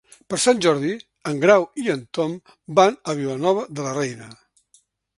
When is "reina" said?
4.03-4.35